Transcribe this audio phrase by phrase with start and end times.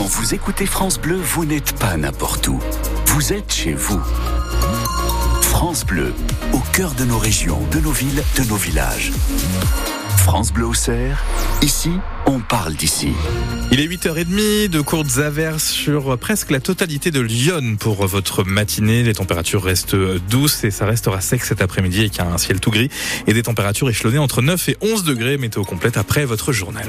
[0.00, 2.58] Quand vous écoutez France Bleu, vous n'êtes pas n'importe où.
[3.04, 4.00] Vous êtes chez vous.
[5.42, 6.14] France Bleu,
[6.54, 9.12] au cœur de nos régions, de nos villes, de nos villages.
[10.16, 11.22] France Bleu au Cerf,
[11.60, 11.90] ici,
[12.24, 13.12] on parle d'ici.
[13.72, 19.02] Il est 8h30, de courtes averses sur presque la totalité de Lyon pour votre matinée.
[19.02, 19.96] Les températures restent
[20.30, 22.88] douces et ça restera sec cet après-midi avec un ciel tout gris
[23.26, 25.36] et des températures échelonnées entre 9 et 11 degrés.
[25.36, 26.88] Météo complète après votre journal.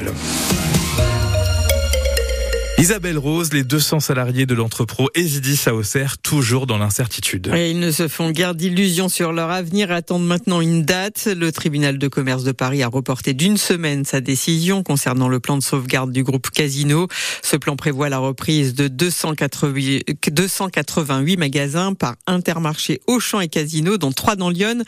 [2.82, 7.48] Isabelle Rose, les 200 salariés de l'entrepôt Esidis à Auxerre, toujours dans l'incertitude.
[7.54, 11.28] Ils ne se font guère d'illusions sur leur avenir, attendent maintenant une date.
[11.32, 15.56] Le tribunal de commerce de Paris a reporté d'une semaine sa décision concernant le plan
[15.56, 17.06] de sauvegarde du groupe Casino.
[17.40, 24.34] Ce plan prévoit la reprise de 288, magasins par Intermarché Auchan et Casino, dont trois
[24.34, 24.82] dans Lyon.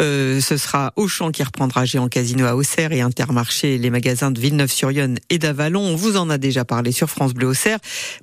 [0.00, 4.40] Euh, ce sera Auchan qui reprendra Géant Casino à Auxerre et Intermarché les magasins de
[4.40, 5.82] Villeneuve-sur-Yonne et d'Avalon.
[5.82, 7.33] On vous en a déjà parlé sur France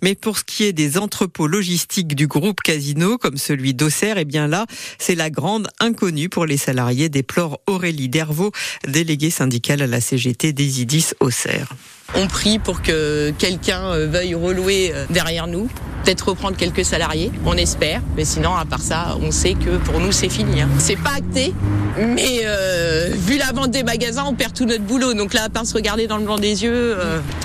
[0.01, 4.25] Mais pour ce qui est des entrepôts logistiques du groupe Casino, comme celui d'Auxerre, eh
[4.25, 4.65] bien là,
[4.97, 8.51] c'est la grande inconnue pour les salariés, déplore Aurélie Dervaux,
[8.87, 11.73] déléguée syndicale à la CGT des IDIS Auxerre.
[12.15, 15.69] On prie pour que quelqu'un euh, veuille relouer euh, derrière nous,
[16.03, 18.01] peut-être reprendre quelques salariés, on espère.
[18.17, 20.61] Mais sinon, à part ça, on sait que pour nous, c'est fini.
[20.61, 20.69] Hein.
[20.77, 21.53] C'est pas acté,
[21.97, 25.13] mais euh, vu la vente des magasins, on perd tout notre boulot.
[25.13, 26.97] Donc là, à part se regarder dans le blanc des yeux,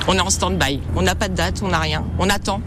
[0.08, 0.80] on est en stand-by.
[0.96, 2.04] On n'a pas de date, on n'a rien.
[2.18, 2.60] On attend.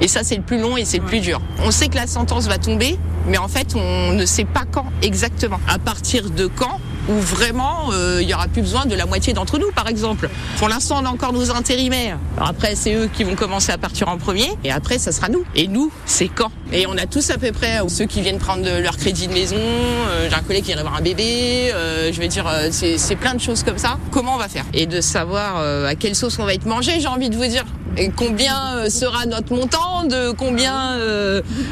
[0.00, 1.40] Et ça, c'est le plus long et c'est le plus dur.
[1.64, 4.86] On sait que la sentence va tomber, mais en fait, on ne sait pas quand
[5.02, 5.60] exactement.
[5.68, 9.32] À partir de quand où vraiment euh, il y aura plus besoin de la moitié
[9.32, 10.28] d'entre nous, par exemple.
[10.58, 12.18] Pour l'instant, on a encore nos intérimaires.
[12.38, 15.44] après, c'est eux qui vont commencer à partir en premier, et après, ça sera nous.
[15.54, 16.50] Et nous, c'est quand?
[16.72, 19.56] Et on a tous à peu près ceux qui viennent prendre leur crédit de maison.
[19.58, 21.72] Euh, J'ai un collègue qui vient d'avoir un bébé.
[21.74, 23.98] Euh, je vais dire, euh, c'est plein de choses comme ça.
[24.12, 24.64] Comment on va faire?
[24.72, 27.46] Et de savoir euh, à quelle sauce on va être mangé, j'ai envie de vous
[27.46, 27.64] dire.
[27.96, 30.96] Et combien euh, sera notre montant, de combien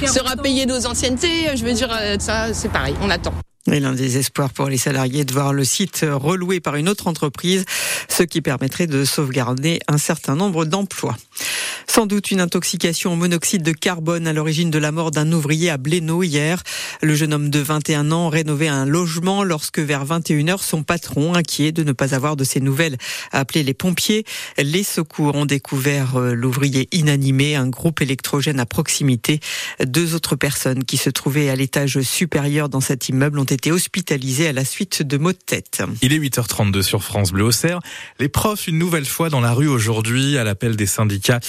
[0.05, 1.57] sera payé nos anciennetés.
[1.57, 2.95] Je veux dire, ça, c'est pareil.
[3.03, 3.33] On attend.
[3.71, 7.07] Et l'un des espoirs pour les salariés de voir le site reloué par une autre
[7.07, 7.65] entreprise,
[8.09, 11.17] ce qui permettrait de sauvegarder un certain nombre d'emplois.
[11.99, 15.69] Sans doute une intoxication au monoxyde de carbone à l'origine de la mort d'un ouvrier
[15.69, 16.63] à Blénaud hier.
[17.03, 21.73] Le jeune homme de 21 ans rénovait un logement lorsque vers 21h, son patron, inquiet
[21.73, 22.99] de ne pas avoir de ses nouvelles,
[23.33, 24.23] a appelé les pompiers.
[24.59, 29.41] Les secours ont découvert euh, l'ouvrier inanimé, un groupe électrogène à proximité.
[29.85, 34.47] Deux autres personnes qui se trouvaient à l'étage supérieur dans cet immeuble ont été hospitalisées
[34.47, 35.83] à la suite de maux de tête.
[36.03, 37.81] Il est 8h32 sur France Bleu Auxerre.
[38.21, 41.41] Les profs, une nouvelle fois dans la rue aujourd'hui, à l'appel des syndicats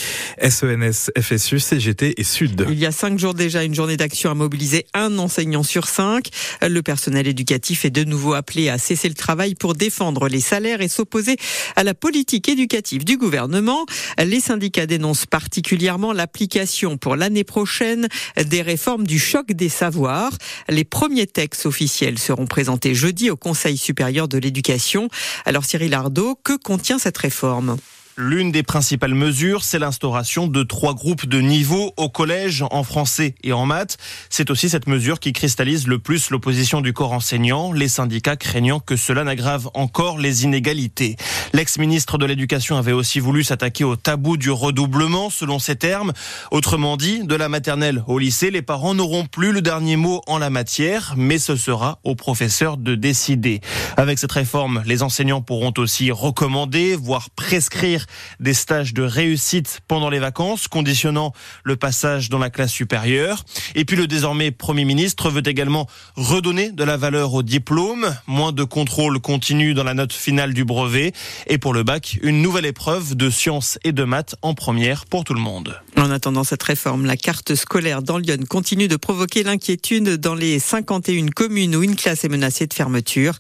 [0.42, 2.66] SENS, FSU, CGT et Sud.
[2.70, 6.30] Il y a cinq jours déjà, une journée d'action a mobilisé un enseignant sur cinq.
[6.62, 10.82] Le personnel éducatif est de nouveau appelé à cesser le travail pour défendre les salaires
[10.82, 11.38] et s'opposer
[11.76, 13.86] à la politique éducative du gouvernement.
[14.18, 18.08] Les syndicats dénoncent particulièrement l'application pour l'année prochaine
[18.38, 20.38] des réformes du choc des savoirs.
[20.68, 25.10] Les premiers textes officiels seront présentés jeudi au Conseil supérieur de l'éducation.
[25.46, 27.78] Alors Cyril Ardo, que contient cette réforme?
[28.22, 33.34] L'une des principales mesures, c'est l'instauration de trois groupes de niveau au collège en français
[33.44, 33.96] et en maths.
[34.30, 38.82] C'est aussi cette mesure qui cristallise le plus l'opposition du corps enseignant, les syndicats craignant
[38.82, 41.16] que cela n'aggrave encore les inégalités.
[41.52, 46.14] L'ex-ministre de l'Éducation avait aussi voulu s'attaquer au tabou du redoublement, selon ses termes.
[46.52, 50.38] Autrement dit, de la maternelle au lycée, les parents n'auront plus le dernier mot en
[50.38, 53.62] la matière, mais ce sera aux professeurs de décider.
[53.98, 58.06] Avec cette réforme, les enseignants pourront aussi recommander, voire prescrire
[58.40, 61.34] des stages de réussite pendant les vacances, conditionnant
[61.64, 63.44] le passage dans la classe supérieure.
[63.74, 68.52] Et puis le désormais Premier ministre veut également redonner de la valeur au diplôme, moins
[68.52, 71.12] de contrôle continu dans la note finale du brevet,
[71.48, 75.24] et pour le bac, une nouvelle épreuve de sciences et de maths en première pour
[75.24, 75.80] tout le monde.
[75.98, 80.60] En attendant cette réforme, la carte scolaire dans Lyon continue de provoquer l'inquiétude dans les
[80.60, 83.38] 51 communes où une classe est menacée de fermeture.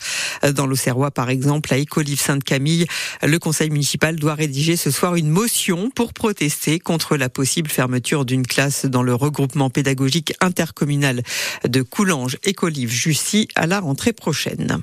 [0.54, 2.86] Dans l'Auxerrois, par exemple, à Écolive Sainte-Camille,
[3.24, 8.26] le conseil municipal doit rédiger ce soir une motion pour protester contre la possible fermeture
[8.26, 11.24] d'une classe dans le regroupement pédagogique intercommunal
[11.68, 14.82] de Coulanges, Écolive, Jussy à la rentrée prochaine.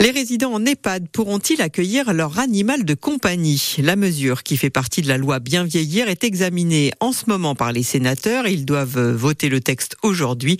[0.00, 3.76] Les résidents en EHPAD pourront-ils accueillir leur animal de compagnie?
[3.78, 7.54] La mesure, qui fait partie de la loi Bien vieillir, est examinée en ce moment
[7.54, 8.48] par les sénateurs.
[8.48, 10.58] Ils doivent voter le texte aujourd'hui.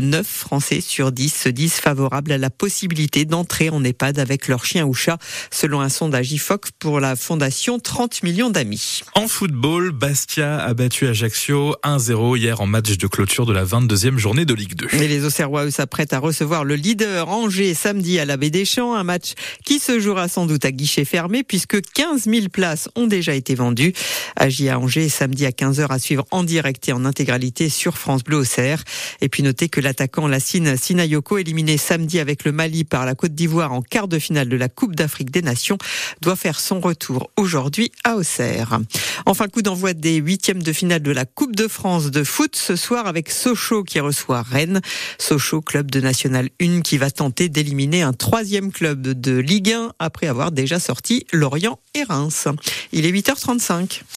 [0.00, 4.64] Neuf Français sur 10 se disent favorables à la possibilité d'entrer en EHPAD avec leur
[4.64, 5.18] chien ou chat,
[5.52, 9.02] selon un sondage IFOC pour la fondation 30 millions d'amis.
[9.14, 14.18] En football, Bastia a battu Ajaccio 1-0 hier en match de clôture de la 22e
[14.18, 14.88] journée de Ligue 2.
[14.94, 19.34] Et les Auxerrois, s'apprêtent à recevoir le leader Angers samedi à la BD Un match
[19.64, 23.54] qui se jouera sans doute à guichet fermé puisque 15 000 places ont déjà été
[23.54, 23.92] vendues.
[24.36, 28.24] Agi à Angers samedi à 15h à suivre en direct et en intégralité sur France
[28.24, 28.82] Bleu Auxerre.
[29.20, 33.34] Et puis notez que l'attaquant Lassine Sinayoko, éliminé samedi avec le Mali par la Côte
[33.34, 35.78] d'Ivoire en quart de finale de la Coupe d'Afrique des Nations,
[36.22, 38.80] doit faire son retour aujourd'hui à Auxerre.
[39.26, 42.76] Enfin, coup d'envoi des huitièmes de finale de la Coupe de France de foot ce
[42.76, 44.80] soir avec Sochaux qui reçoit Rennes.
[45.18, 49.92] Sochaux, club de National 1 qui va tenter d'éliminer un troisième club de Ligue 1
[49.98, 52.46] après avoir déjà sorti Lorient et Reims.
[52.92, 54.02] Il est 8h35.